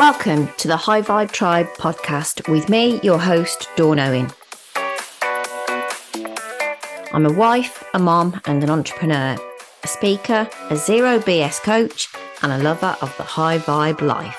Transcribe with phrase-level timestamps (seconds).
[0.00, 4.30] Welcome to the High Vibe Tribe podcast with me, your host, Dawn Owen.
[7.12, 9.36] I'm a wife, a mom, and an entrepreneur,
[9.82, 12.08] a speaker, a zero BS coach,
[12.40, 14.38] and a lover of the high vibe life.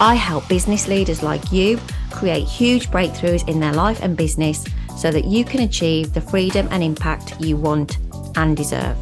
[0.00, 1.78] I help business leaders like you
[2.10, 4.66] create huge breakthroughs in their life and business
[4.96, 7.98] so that you can achieve the freedom and impact you want
[8.34, 8.96] and deserve.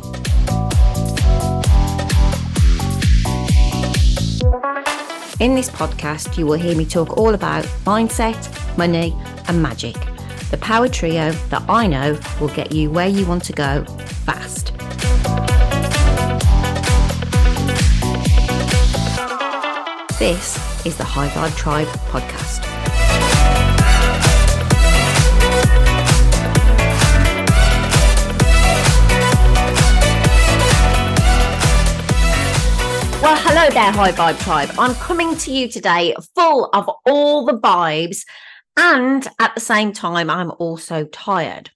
[5.41, 8.37] In this podcast, you will hear me talk all about mindset,
[8.77, 9.95] money, and magic.
[10.51, 14.73] The power trio that I know will get you where you want to go fast.
[20.19, 22.78] This is the High Vibe Tribe podcast.
[33.69, 34.71] Hello there, High Vibe Tribe.
[34.79, 38.25] I'm coming to you today full of all the vibes,
[38.79, 41.71] and at the same time, I'm also tired.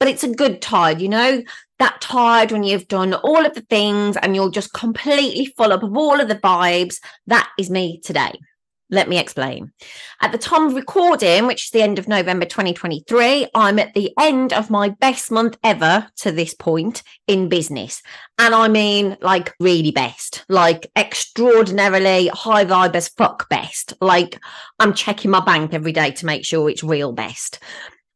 [0.00, 1.44] But it's a good tired, you know,
[1.78, 5.84] that tired when you've done all of the things and you're just completely full up
[5.84, 6.96] of all of the vibes.
[7.28, 8.32] That is me today.
[8.90, 9.72] Let me explain.
[10.20, 14.12] At the time of recording, which is the end of November 2023, I'm at the
[14.18, 18.02] end of my best month ever to this point in business.
[18.38, 23.94] And I mean, like, really best, like, extraordinarily high vibe as fuck best.
[24.00, 24.40] Like,
[24.80, 27.60] I'm checking my bank every day to make sure it's real best.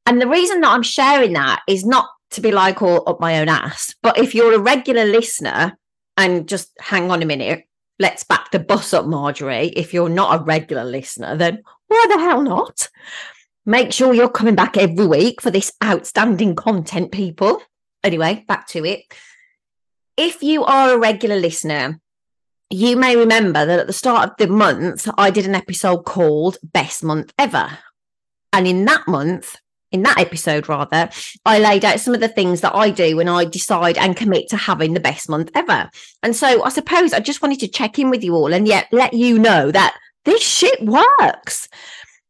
[0.07, 3.39] And the reason that I'm sharing that is not to be like all up my
[3.39, 5.79] own ass, but if you're a regular listener
[6.17, 7.65] and just hang on a minute,
[7.99, 9.69] let's back the bus up, Marjorie.
[9.69, 12.89] If you're not a regular listener, then why the hell not?
[13.67, 17.63] Make sure you're coming back every week for this outstanding content, people.
[18.03, 19.01] Anyway, back to it.
[20.17, 22.01] If you are a regular listener,
[22.71, 26.59] you may remember that at the start of the month, I did an episode called
[26.63, 27.79] Best Month Ever.
[28.53, 29.57] And in that month,
[29.95, 31.09] in that episode rather,
[31.47, 34.49] I laid out some of the things that I do when I decide and commit
[34.49, 35.89] to having the best month ever.
[36.23, 38.89] And so I suppose I just wanted to check in with you all and yet
[38.91, 41.69] let you know that this shit works.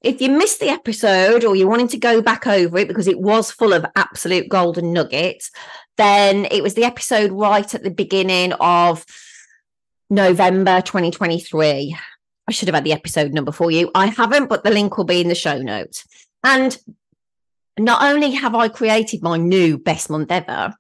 [0.02, 3.18] If you missed the episode or you're wanting to go back over it because it
[3.18, 5.50] was full of absolute golden nuggets,
[5.96, 9.06] then it was the episode right at the beginning of
[10.10, 11.96] November 2023.
[12.46, 13.90] I should have had the episode number for you.
[13.94, 16.04] I haven't, but the link will be in the show notes.
[16.42, 16.76] And
[17.78, 20.74] not only have I created my new best month ever,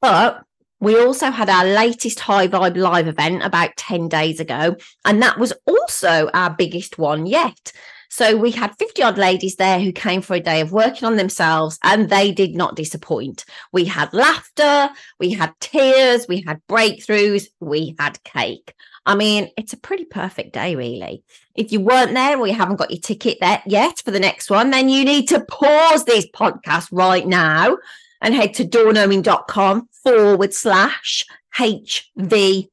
[0.00, 0.42] but
[0.80, 4.76] we also had our latest High Vibe live event about 10 days ago.
[5.04, 7.72] And that was also our biggest one yet.
[8.12, 11.16] So we had 50 odd ladies there who came for a day of working on
[11.16, 13.44] themselves and they did not disappoint.
[13.72, 14.90] We had laughter,
[15.20, 18.74] we had tears, we had breakthroughs, we had cake.
[19.06, 21.24] I mean, it's a pretty perfect day, really.
[21.54, 24.50] If you weren't there or you haven't got your ticket there yet for the next
[24.50, 27.78] one, then you need to pause this podcast right now
[28.20, 31.24] and head to dawnowen.com forward slash
[31.56, 32.68] HVL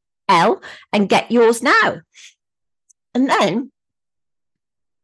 [0.93, 2.01] and get yours now.
[3.13, 3.71] And then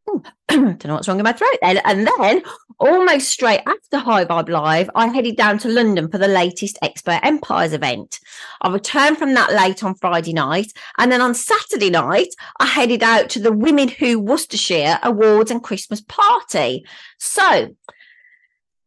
[0.08, 0.18] Hmm.
[0.50, 1.80] don't know what's wrong in my throat then.
[1.86, 2.44] And then,
[2.80, 7.20] almost straight after High Vibe Live, I headed down to London for the latest Expert
[7.24, 8.20] Empires event.
[8.62, 10.72] I returned from that late on Friday night.
[10.98, 15.64] And then on Saturday night, I headed out to the Women Who Worcestershire Awards and
[15.64, 16.86] Christmas party.
[17.18, 17.76] So,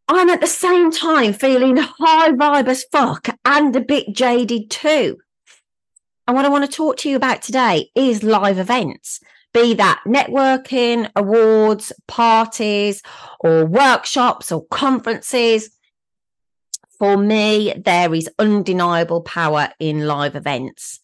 [0.09, 5.17] I'm at the same time feeling high vibe as fuck and a bit jaded too.
[6.29, 9.21] And what I want to talk to you about today is live events
[9.57, 13.03] be that networking, awards, parties,
[13.41, 15.71] or workshops or conferences.
[16.99, 21.01] For me, there is undeniable power in live events.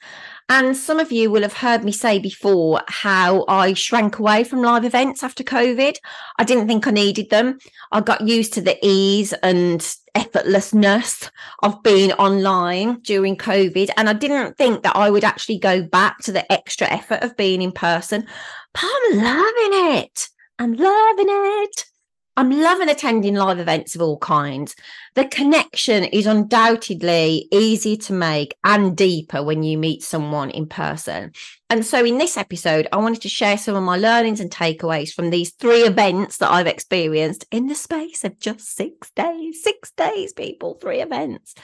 [0.48, 4.62] And some of you will have heard me say before how I shrank away from
[4.62, 5.96] live events after COVID.
[6.38, 7.58] I didn't think I needed them.
[7.90, 9.80] I got used to the ease and
[10.14, 11.30] effortlessness
[11.62, 13.90] of being online during COVID.
[13.96, 17.36] And I didn't think that I would actually go back to the extra effort of
[17.36, 18.26] being in person.
[18.74, 20.28] But I'm loving it.
[20.58, 21.84] I'm loving it.
[22.34, 24.74] I'm loving attending live events of all kinds.
[25.14, 31.32] The connection is undoubtedly easier to make and deeper when you meet someone in person.
[31.68, 35.12] And so, in this episode, I wanted to share some of my learnings and takeaways
[35.12, 39.62] from these three events that I've experienced in the space of just six days.
[39.62, 41.54] Six days, people, three events.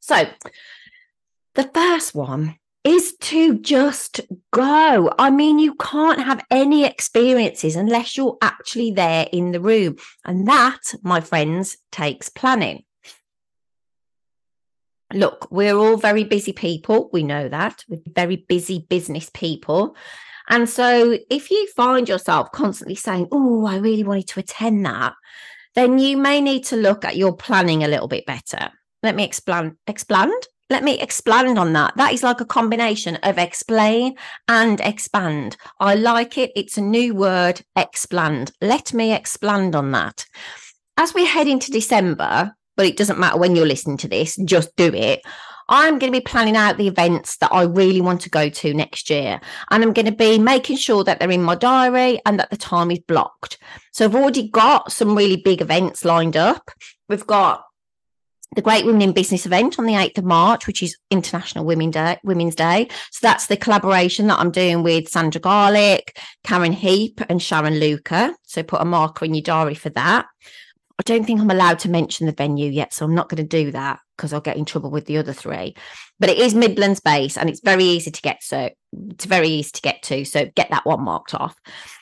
[0.00, 0.26] So,
[1.54, 2.58] the first one
[2.88, 5.12] is to just go.
[5.18, 9.96] I mean, you can't have any experiences unless you're actually there in the room.
[10.24, 12.84] And that, my friends, takes planning.
[15.12, 17.10] Look, we're all very busy people.
[17.12, 17.84] We know that.
[17.88, 19.94] We're very busy business people.
[20.48, 25.12] And so if you find yourself constantly saying, Oh, I really wanted to attend that,
[25.74, 28.70] then you may need to look at your planning a little bit better.
[29.02, 29.76] Let me explain.
[29.86, 30.46] Expand.
[30.70, 31.96] Let me expand on that.
[31.96, 34.16] That is like a combination of explain
[34.48, 35.56] and expand.
[35.80, 36.52] I like it.
[36.54, 38.52] It's a new word, expand.
[38.60, 40.26] Let me expand on that.
[40.98, 44.74] As we head into December, but it doesn't matter when you're listening to this, just
[44.76, 45.22] do it.
[45.70, 48.74] I'm going to be planning out the events that I really want to go to
[48.74, 49.40] next year.
[49.70, 52.56] And I'm going to be making sure that they're in my diary and that the
[52.56, 53.58] time is blocked.
[53.92, 56.70] So I've already got some really big events lined up.
[57.08, 57.64] We've got
[58.54, 61.90] the Great Women in Business event on the 8th of March, which is International Women
[61.90, 62.88] Day, Women's Day.
[63.10, 68.34] So that's the collaboration that I'm doing with Sandra Garlick, Karen Heap, and Sharon Luca.
[68.44, 70.26] So put a marker in your diary for that.
[70.98, 73.64] I don't think I'm allowed to mention the venue yet, so I'm not going to
[73.64, 75.76] do that because I'll get in trouble with the other three.
[76.18, 78.70] But it is Midlands based and it's very easy to get so
[79.10, 80.24] it's very easy to get to.
[80.24, 81.54] So get that one marked off.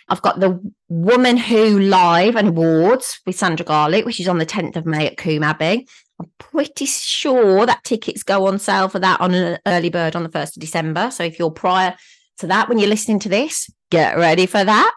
[0.08, 4.46] I've got the Woman Who Live and Awards with Sandra Garlick, which is on the
[4.46, 5.88] 10th of May at Combe Abbey.
[6.18, 10.22] I'm pretty sure that tickets go on sale for that on an early bird on
[10.22, 11.10] the 1st of December.
[11.10, 11.94] So if you're prior
[12.38, 14.94] to that, when you're listening to this, get ready for that.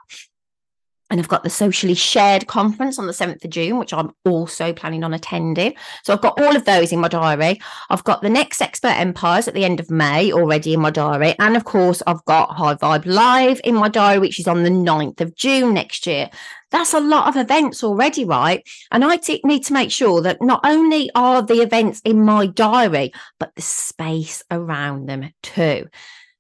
[1.11, 4.73] And I've got the socially shared conference on the 7th of June, which I'm also
[4.73, 5.73] planning on attending.
[6.03, 7.59] So I've got all of those in my diary.
[7.89, 11.33] I've got the next Expert Empires at the end of May already in my diary.
[11.39, 14.69] And of course, I've got High Vibe Live in my diary, which is on the
[14.69, 16.29] 9th of June next year.
[16.71, 18.67] That's a lot of events already, right?
[18.91, 22.45] And I t- need to make sure that not only are the events in my
[22.45, 25.87] diary, but the space around them too.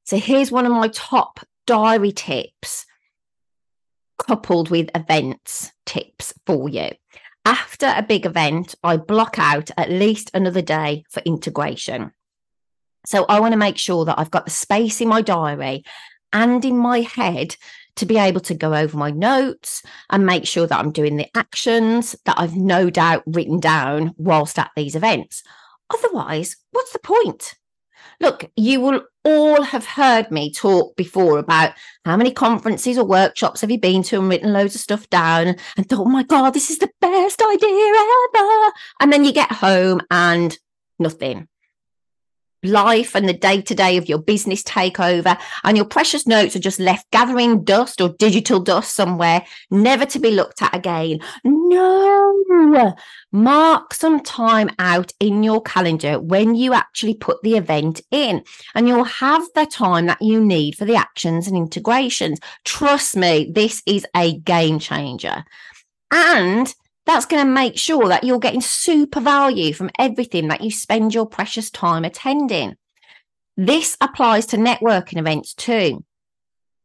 [0.05, 2.85] So here's one of my top diary tips
[4.17, 6.89] coupled with events tips for you.
[7.45, 12.11] After a big event, I block out at least another day for integration.
[13.05, 15.83] So I want to make sure that I've got the space in my diary
[16.33, 17.55] and in my head
[17.99, 21.27] to be able to go over my notes and make sure that I'm doing the
[21.37, 25.43] actions that I've no doubt written down whilst at these events.
[25.93, 27.55] Otherwise, what's the point?
[28.21, 31.73] Look, you will all have heard me talk before about
[32.05, 35.55] how many conferences or workshops have you been to and written loads of stuff down
[35.77, 37.93] and thought, oh my God, this is the best idea
[38.35, 38.71] ever.
[38.99, 40.57] And then you get home and
[40.97, 41.47] nothing
[42.63, 46.59] life and the day to day of your business takeover, and your precious notes are
[46.59, 51.19] just left gathering dust or digital dust somewhere, never to be looked at again.
[51.43, 52.95] No,
[53.31, 58.43] mark some time out in your calendar when you actually put the event in,
[58.75, 62.39] and you'll have the time that you need for the actions and integrations.
[62.65, 65.43] Trust me, this is a game changer.
[66.11, 66.73] And
[67.09, 71.11] that's going to make sure that you're getting super value from everything that you spend
[71.11, 72.75] your precious time attending.
[73.57, 76.05] This applies to networking events too.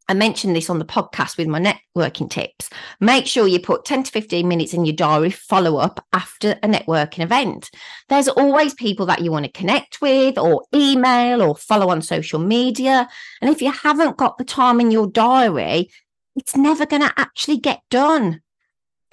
[0.09, 2.71] I mentioned this on the podcast with my networking tips.
[3.01, 6.69] Make sure you put 10 to 15 minutes in your diary follow up after a
[6.69, 7.71] networking event.
[8.09, 12.39] There's always people that you want to connect with, or email, or follow on social
[12.39, 13.11] media.
[13.43, 15.91] And if you haven't got the time in your diary,
[16.35, 18.41] it's never going to actually get done.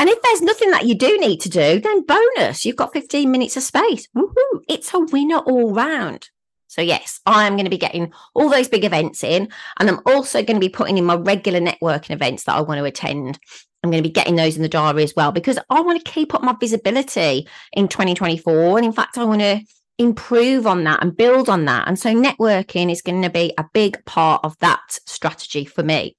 [0.01, 3.29] And if there's nothing that you do need to do, then bonus, you've got 15
[3.29, 4.07] minutes of space.
[4.15, 6.27] Woo-hoo, it's a winner all round.
[6.65, 9.49] So, yes, I am going to be getting all those big events in.
[9.77, 12.79] And I'm also going to be putting in my regular networking events that I want
[12.79, 13.37] to attend.
[13.83, 16.11] I'm going to be getting those in the diary as well because I want to
[16.11, 18.77] keep up my visibility in 2024.
[18.77, 19.61] And in fact, I want to
[19.97, 21.87] improve on that and build on that.
[21.87, 26.17] And so networking is going to be a big part of that strategy for me.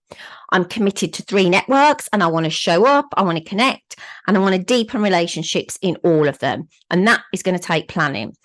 [0.51, 3.97] I'm committed to three networks and I want to show up, I want to connect,
[4.27, 6.69] and I want to deepen relationships in all of them.
[6.91, 8.37] And that is going to take planning.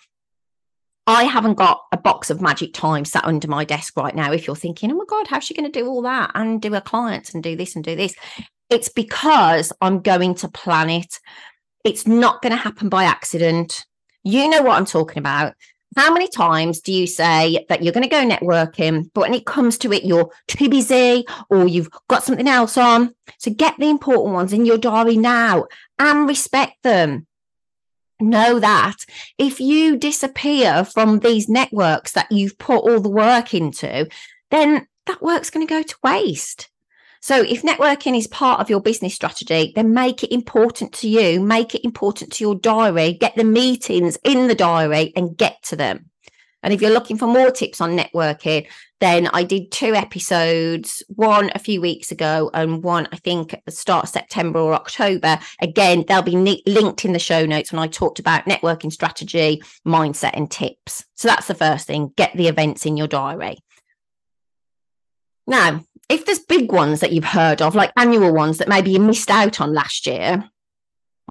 [1.05, 4.33] I haven't got a box of magic time sat under my desk right now.
[4.33, 6.73] If you're thinking, oh my God, how's she going to do all that and do
[6.73, 8.13] her clients and do this and do this?
[8.69, 11.19] It's because I'm going to plan it.
[11.85, 13.85] It's not going to happen by accident.
[14.27, 15.53] You know what I'm talking about.
[15.95, 19.45] How many times do you say that you're going to go networking, but when it
[19.45, 23.15] comes to it, you're too busy or you've got something else on?
[23.37, 25.67] So get the important ones in your diary now
[25.97, 27.25] and respect them.
[28.19, 28.97] Know that
[29.37, 34.09] if you disappear from these networks that you've put all the work into,
[34.51, 36.69] then that work's going to go to waste.
[37.21, 41.39] So if networking is part of your business strategy, then make it important to you,
[41.39, 45.75] make it important to your diary, get the meetings in the diary and get to
[45.75, 46.09] them.
[46.63, 48.67] And if you're looking for more tips on networking,
[48.99, 53.63] then I did two episodes, one a few weeks ago and one, I think, at
[53.65, 55.39] the start of September or October.
[55.61, 60.31] Again, they'll be linked in the show notes when I talked about networking strategy, mindset,
[60.33, 61.05] and tips.
[61.13, 63.59] So that's the first thing get the events in your diary.
[65.45, 68.99] Now, if there's big ones that you've heard of, like annual ones that maybe you
[68.99, 70.49] missed out on last year,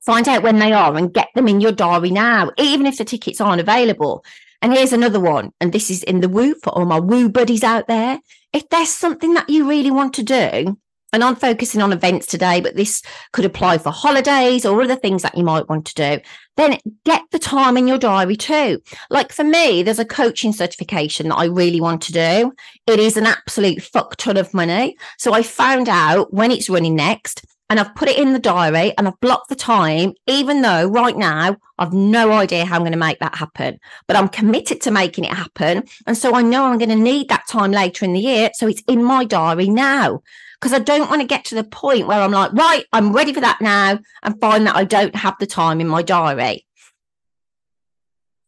[0.04, 3.04] find out when they are and get them in your diary now, even if the
[3.04, 4.25] tickets aren't available.
[4.62, 7.64] And here's another one, and this is in the woo for all my woo buddies
[7.64, 8.21] out there.
[8.52, 10.78] If there's something that you really want to do,
[11.16, 13.00] and I'm focusing on events today, but this
[13.32, 16.23] could apply for holidays or other things that you might want to do,
[16.58, 18.82] then get the time in your diary too.
[19.08, 22.52] Like for me, there's a coaching certification that I really want to do.
[22.87, 24.99] It is an absolute fuck ton of money.
[25.16, 28.92] So I found out when it's running next and I've put it in the diary
[28.99, 32.92] and I've blocked the time, even though right now I've no idea how I'm going
[32.92, 33.80] to make that happen.
[34.06, 35.85] But I'm committed to making it happen.
[36.06, 38.50] And so I know I'm going to need that time later in the year.
[38.52, 40.20] So it's in my diary now
[40.60, 43.32] because I don't want to get to the point where I'm like, right, I'm ready
[43.32, 46.66] for that now and find that I don't have the time in my diary.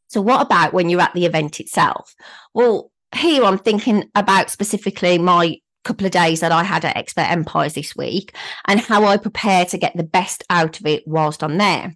[0.09, 2.15] So, what about when you're at the event itself?
[2.55, 7.31] Well, here I'm thinking about specifically my couple of days that I had at Expert
[7.31, 8.35] Empires this week
[8.67, 11.95] and how I prepare to get the best out of it whilst I'm there.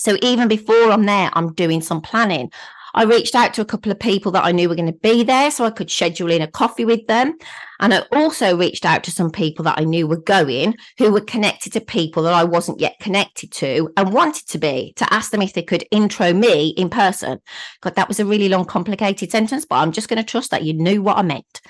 [0.00, 2.50] So even before I'm there, I'm doing some planning.
[2.94, 5.24] I reached out to a couple of people that I knew were going to be
[5.24, 7.36] there so I could schedule in a coffee with them.
[7.80, 11.20] And I also reached out to some people that I knew were going who were
[11.20, 15.32] connected to people that I wasn't yet connected to and wanted to be to ask
[15.32, 17.40] them if they could intro me in person.
[17.80, 20.62] God, that was a really long, complicated sentence, but I'm just going to trust that
[20.62, 21.60] you knew what I meant.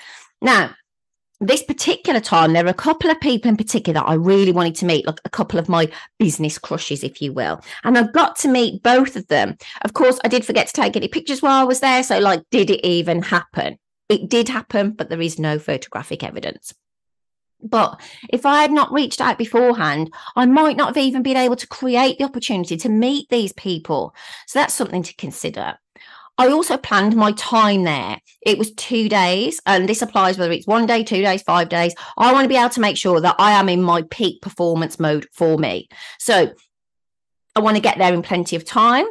[0.41, 0.75] Now,
[1.41, 4.75] this particular time, there are a couple of people in particular that I really wanted
[4.75, 7.61] to meet, like a couple of my business crushes, if you will.
[7.83, 9.57] And I've got to meet both of them.
[9.83, 12.03] Of course, I did forget to take any pictures while I was there.
[12.03, 13.77] So, like, did it even happen?
[14.07, 16.73] It did happen, but there is no photographic evidence.
[17.61, 17.99] But
[18.29, 21.67] if I had not reached out beforehand, I might not have even been able to
[21.67, 24.13] create the opportunity to meet these people.
[24.47, 25.79] So that's something to consider.
[26.37, 28.19] I also planned my time there.
[28.41, 31.93] It was two days, and this applies whether it's one day, two days, five days.
[32.17, 34.99] I want to be able to make sure that I am in my peak performance
[34.99, 35.87] mode for me.
[36.19, 36.53] So
[37.55, 39.05] I want to get there in plenty of time.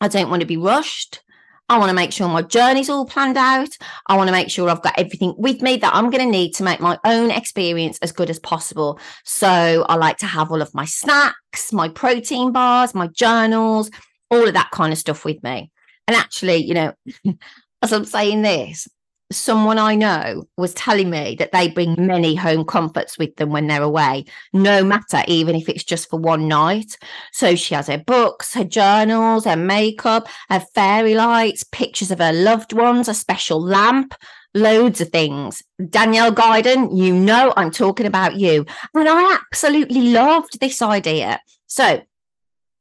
[0.00, 1.20] I don't want to be rushed.
[1.68, 3.76] I want to make sure my journey's all planned out.
[4.06, 6.54] I want to make sure I've got everything with me that I'm going to need
[6.54, 9.00] to make my own experience as good as possible.
[9.24, 13.90] So I like to have all of my snacks, my protein bars, my journals,
[14.30, 15.72] all of that kind of stuff with me.
[16.06, 16.94] And actually, you know,
[17.82, 18.88] as I'm saying this,
[19.32, 23.66] someone I know was telling me that they bring many home comforts with them when
[23.66, 26.96] they're away, no matter, even if it's just for one night.
[27.32, 32.32] So she has her books, her journals, her makeup, her fairy lights, pictures of her
[32.32, 34.14] loved ones, a special lamp,
[34.54, 35.62] loads of things.
[35.90, 38.64] Danielle Guyden, you know I'm talking about you.
[38.94, 41.40] And I absolutely loved this idea.
[41.66, 42.02] So,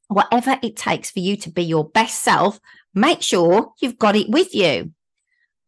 [0.07, 2.59] whatever it takes for you to be your best self,
[2.95, 4.91] make sure you've got it with you.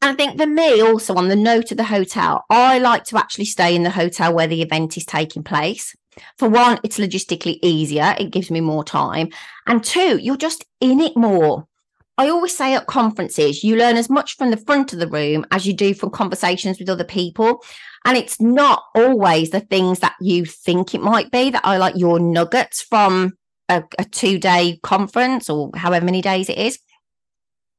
[0.01, 3.17] And I think for me, also on the note of the hotel, I like to
[3.17, 5.95] actually stay in the hotel where the event is taking place.
[6.37, 9.29] For one, it's logistically easier, it gives me more time.
[9.65, 11.67] And two, you're just in it more.
[12.19, 15.45] I always say at conferences, you learn as much from the front of the room
[15.51, 17.63] as you do from conversations with other people.
[18.05, 21.95] And it's not always the things that you think it might be that are like
[21.95, 23.33] your nuggets from
[23.69, 26.79] a, a two day conference or however many days it is.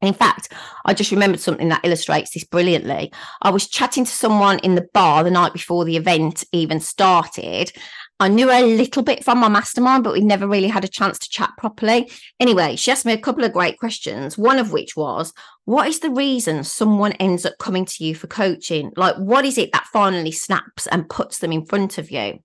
[0.01, 0.53] In fact,
[0.85, 3.13] I just remembered something that illustrates this brilliantly.
[3.43, 7.73] I was chatting to someone in the bar the night before the event even started.
[8.21, 11.19] I knew a little bit from my mastermind, but we never really had a chance
[11.19, 12.11] to chat properly.
[12.39, 15.33] Anyway, she asked me a couple of great questions, one of which was,
[15.65, 18.93] What is the reason someone ends up coming to you for coaching?
[18.97, 22.39] Like, what is it that finally snaps and puts them in front of you?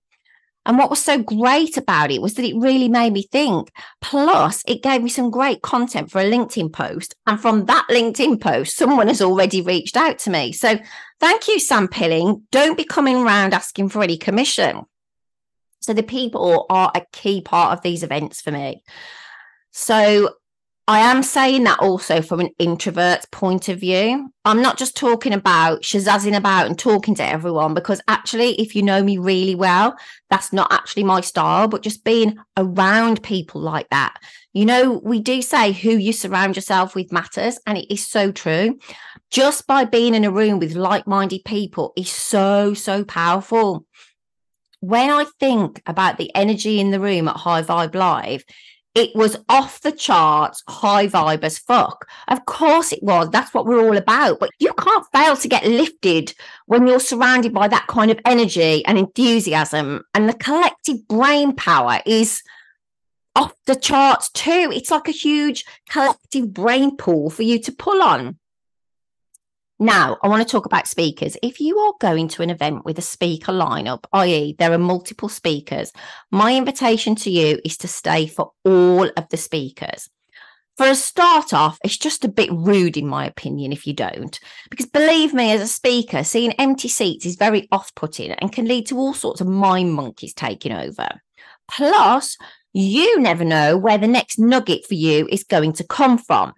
[0.66, 3.72] And what was so great about it was that it really made me think.
[4.02, 7.16] Plus, it gave me some great content for a LinkedIn post.
[7.28, 10.54] And from that LinkedIn post, someone has already reached out to me.
[10.54, 10.80] So
[11.20, 12.44] thank you, Sam Pilling.
[12.52, 14.84] Don't be coming around asking for any commission.
[15.82, 18.84] So the people are a key part of these events for me.
[19.72, 20.36] So
[20.86, 24.30] I am saying that also from an introvert's point of view.
[24.44, 28.84] I'm not just talking about shazazzing about and talking to everyone because actually, if you
[28.84, 29.96] know me really well,
[30.30, 34.18] that's not actually my style, but just being around people like that.
[34.52, 38.34] You know, we do say who you surround yourself with matters, and it is so
[38.34, 38.78] true.
[39.32, 43.86] Just by being in a room with like minded people is so, so powerful.
[44.82, 48.44] When I think about the energy in the room at High Vibe Live,
[48.96, 52.08] it was off the charts, high vibe as fuck.
[52.28, 53.30] Of course it was.
[53.32, 54.40] That's what we're all about.
[54.40, 56.34] But you can't fail to get lifted
[56.68, 60.04] when you're surrounded by that kind of energy and enthusiasm.
[60.14, 62.44] And the collective brain power is
[63.36, 64.72] off the charts too.
[64.72, 68.38] It's like a huge collective brain pool for you to pull on.
[69.84, 71.36] Now, I want to talk about speakers.
[71.44, 75.28] If you are going to an event with a speaker lineup, i.e., there are multiple
[75.28, 75.92] speakers,
[76.32, 80.10] my invitation to you is to stay for all of the speakers.
[80.78, 84.40] For a start off, it's just a bit rude, in my opinion, if you don't.
[84.70, 88.70] Because believe me, as a speaker, seeing empty seats is very off putting and can
[88.70, 91.10] lead to all sorts of mind monkeys taking over.
[91.70, 92.38] Plus,
[92.72, 96.54] you never know where the next nugget for you is going to come from.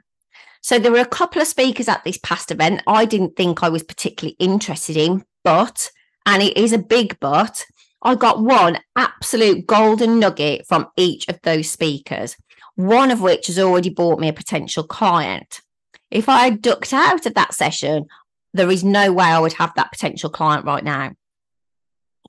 [0.65, 3.69] So there were a couple of speakers at this past event I didn't think I
[3.69, 5.91] was particularly interested in, but,
[6.25, 7.67] and it is a big but,
[8.01, 12.35] I got one absolute golden nugget from each of those speakers,
[12.73, 15.61] one of which has already bought me a potential client.
[16.09, 18.07] If I had ducked out of that session,
[18.55, 21.11] there is no way I would have that potential client right now.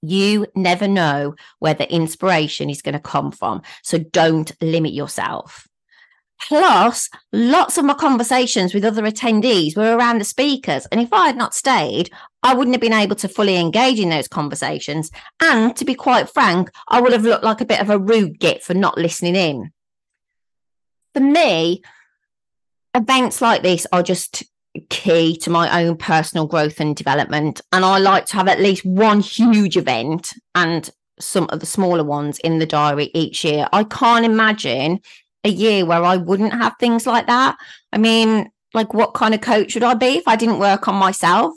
[0.03, 3.63] You never know where the inspiration is going to come from.
[3.83, 5.67] So don't limit yourself.
[6.49, 10.87] Plus, lots of my conversations with other attendees were around the speakers.
[10.87, 12.11] And if I had not stayed,
[12.43, 15.11] I wouldn't have been able to fully engage in those conversations.
[15.41, 18.39] And to be quite frank, I would have looked like a bit of a rude
[18.39, 19.73] git for not listening in.
[21.15, 21.83] For me,
[22.95, 24.45] events like this are just
[24.91, 27.63] key to my own personal growth and development.
[27.73, 30.89] And I like to have at least one huge event and
[31.19, 33.69] some of the smaller ones in the diary each year.
[33.73, 35.01] I can't imagine
[35.47, 37.57] a year where I wouldn't have things like that.
[37.93, 40.97] I mean, like, what kind of coach would I be if I didn't work on
[40.97, 41.55] myself?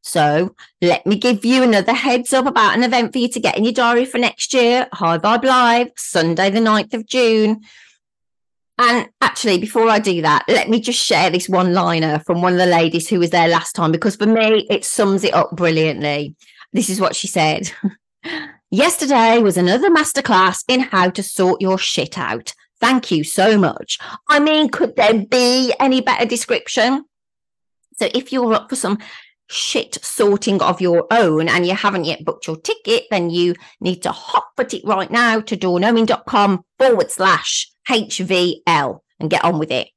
[0.00, 3.56] So let me give you another heads up about an event for you to get
[3.56, 4.88] in your diary for next year.
[4.92, 7.60] High Vibe Live, Sunday, the 9th of June.
[8.78, 12.54] And actually, before I do that, let me just share this one liner from one
[12.54, 15.52] of the ladies who was there last time, because for me, it sums it up
[15.52, 16.34] brilliantly.
[16.72, 17.70] This is what she said
[18.74, 22.54] Yesterday was another masterclass in how to sort your shit out.
[22.80, 23.98] Thank you so much.
[24.30, 27.04] I mean, could there be any better description?
[27.98, 28.96] So if you're up for some
[29.50, 34.00] shit sorting of your own and you haven't yet booked your ticket, then you need
[34.04, 39.70] to hop at it right now to dawnowen.com forward slash HVL and get on with
[39.70, 39.88] it.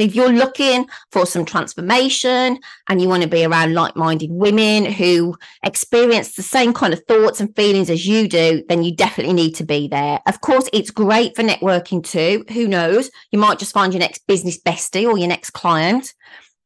[0.00, 2.58] So if you're looking for some transformation
[2.88, 7.38] and you want to be around like-minded women who experience the same kind of thoughts
[7.38, 10.20] and feelings as you do, then you definitely need to be there.
[10.26, 12.46] Of course, it's great for networking too.
[12.54, 13.10] Who knows?
[13.30, 16.14] You might just find your next business bestie or your next client.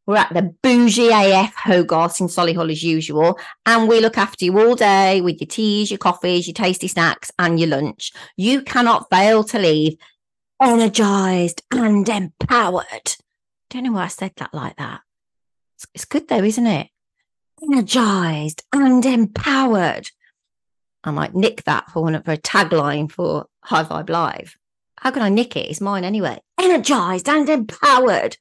[0.06, 4.56] We're at the bougie AF Hogarth in Solihull as usual, and we look after you
[4.60, 8.12] all day with your teas, your coffees, your tasty snacks, and your lunch.
[8.36, 9.96] You cannot fail to leave
[10.62, 13.16] energized and empowered.
[13.70, 15.00] Don't know why I said that like that.
[15.76, 16.88] It's, it's good though, isn't it?
[17.62, 20.10] Energized and empowered.
[21.02, 24.56] I might nick that for one of a tagline for High Vibe Live.
[24.96, 25.68] How can I nick it?
[25.68, 26.40] It's mine anyway.
[26.58, 28.36] Energized and empowered.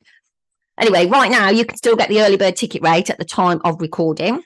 [0.78, 3.62] Anyway, right now you can still get the early bird ticket rate at the time
[3.64, 4.44] of recording.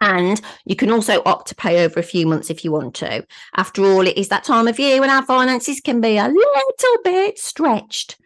[0.00, 3.26] And you can also opt to pay over a few months if you want to.
[3.56, 7.02] After all, it is that time of year when our finances can be a little
[7.02, 8.18] bit stretched.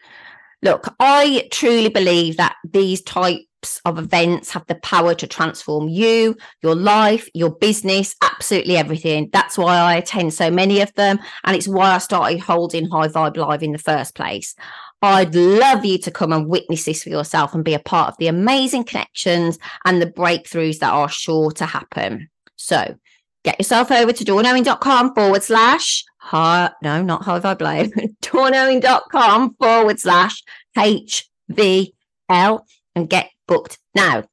[0.62, 6.36] Look, I truly believe that these types of events have the power to transform you,
[6.62, 9.30] your life, your business, absolutely everything.
[9.32, 11.18] That's why I attend so many of them.
[11.44, 14.54] And it's why I started holding High Vibe Live in the first place.
[15.02, 18.16] I'd love you to come and witness this for yourself and be a part of
[18.18, 22.28] the amazing connections and the breakthroughs that are sure to happen.
[22.56, 22.96] So
[23.44, 27.90] get yourself over to dawnowen.com forward slash high, no, not high vibe live,
[28.22, 30.42] dawnowen.com forward slash
[30.76, 32.60] HVL
[32.94, 34.24] and get booked now.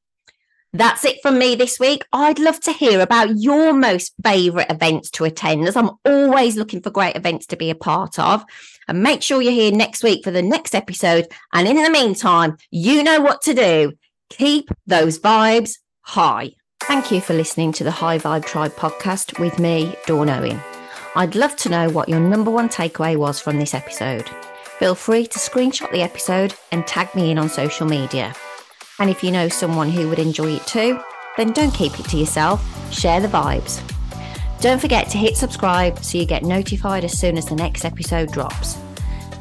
[0.73, 2.03] That's it from me this week.
[2.13, 6.81] I'd love to hear about your most favourite events to attend, as I'm always looking
[6.81, 8.43] for great events to be a part of.
[8.87, 11.27] And make sure you're here next week for the next episode.
[11.53, 13.93] And in the meantime, you know what to do.
[14.29, 16.51] Keep those vibes high.
[16.81, 20.76] Thank you for listening to the High Vibe Tribe podcast with me, Dawn Owen.
[21.17, 24.29] I'd love to know what your number one takeaway was from this episode.
[24.77, 28.35] Feel free to screenshot the episode and tag me in on social media.
[28.99, 30.99] And if you know someone who would enjoy it too,
[31.35, 33.81] then don't keep it to yourself, share the vibes.
[34.61, 38.31] Don't forget to hit subscribe so you get notified as soon as the next episode
[38.31, 38.77] drops.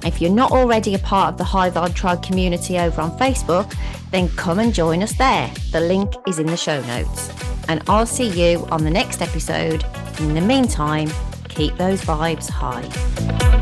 [0.02, 3.70] If you're not already a part of the High Vibe Tribe community over on Facebook,
[4.12, 5.52] then come and join us there.
[5.72, 7.30] The link is in the show notes.
[7.68, 9.84] And I'll see you on the next episode.
[10.20, 11.10] In the meantime,
[11.56, 13.55] keep those vibes high.